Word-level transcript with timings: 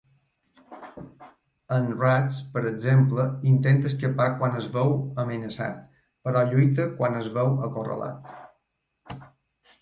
En 1.75 1.83
Rats, 1.99 2.39
per 2.55 2.63
exemple, 2.69 3.25
intenta 3.51 3.91
escapar 3.91 4.27
quan 4.39 4.57
es 4.61 4.71
veu 4.79 4.95
amenaçat 5.25 5.77
però 6.25 6.43
lluita 6.55 6.89
quan 6.97 7.21
es 7.21 7.31
veu 7.37 7.53
acorralat. 7.69 8.35